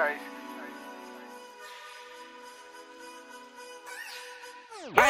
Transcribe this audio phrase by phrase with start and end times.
[0.00, 0.20] I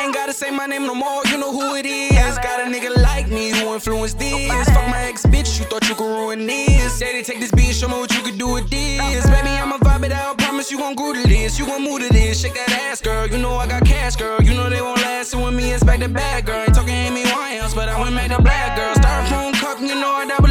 [0.02, 2.38] ain't gotta say my name no more, you know who it is.
[2.38, 4.48] Got a nigga like me who influenced this.
[4.70, 6.98] Fuck my ex bitch, you thought you could ruin this.
[7.00, 9.26] Daddy, take this beat, show me what you could do with this.
[9.28, 11.58] Baby, I'ma vibe it out, promise you gon' groove to this.
[11.58, 13.26] You gon' move to this, shake that ass, girl.
[13.26, 14.40] You know I got cash, girl.
[14.40, 16.62] You know they won't last, so with me it's back to back, girl.
[16.62, 18.94] Ain't talking Amy Winehouse, but I went back to black, girl.
[18.94, 20.47] Styrofoam cup, you know I double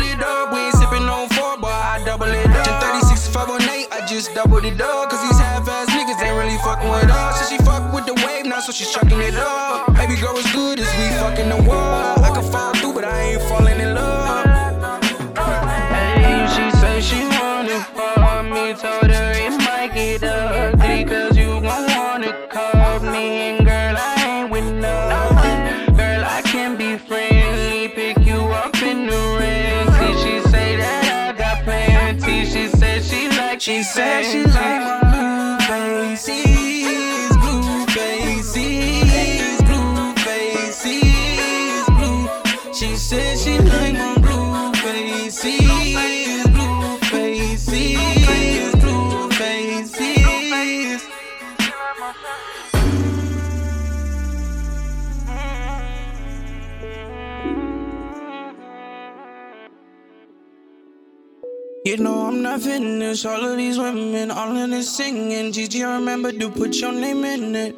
[4.67, 5.09] it up.
[5.09, 7.39] Cause these half-ass niggas ain't really fucking with us.
[7.39, 9.93] So she fuck with the wave now, so she's chucking it up.
[9.95, 12.19] Baby girl as good as we fucking the world.
[12.19, 14.45] I can fall through, but I ain't falling in love.
[15.93, 18.73] Hey, she say she want it for me.
[18.73, 20.36] Told her it might get ugly,
[33.67, 42.29] she said she like my blue faces, blue faces, blue faces, blue.
[42.73, 49.87] She said she like my blue faces, blue faces, blue faces.
[61.87, 63.25] You know I'm not finished.
[63.25, 65.53] All of these women, all in this singing.
[65.53, 67.77] Gigi, I remember to put your name in it.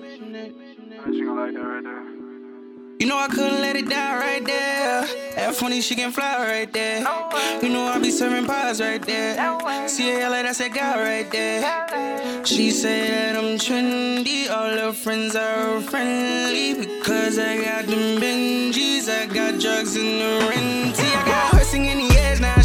[3.00, 5.06] You know I couldn't let it die right there.
[5.36, 7.02] That funny, she can fly right there.
[7.62, 9.38] You know I be serving pies right there.
[9.88, 12.44] See a like that's that guy right there.
[12.44, 14.50] She said I'm trendy.
[14.50, 19.08] All her friends are friendly because I got them Benjis.
[19.08, 21.04] I got drugs in the renty.
[21.04, 22.60] I got her singing the edge now.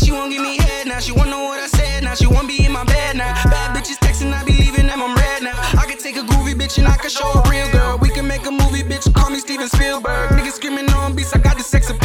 [0.94, 1.00] Now.
[1.00, 2.14] She wanna know what I said now.
[2.14, 3.32] She won't be in my bed now.
[3.50, 5.02] Bad bitches texting, I be leaving them.
[5.02, 5.56] I'm red now.
[5.82, 7.98] I can take a groovy bitch and I can show a real girl.
[7.98, 9.12] We can make a movie, bitch.
[9.12, 10.30] Call me Steven Spielberg.
[10.30, 11.32] Niggas screaming on beats.
[11.34, 12.03] I got the sex appeal.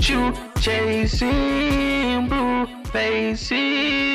[0.00, 4.07] You chasing, blue faces.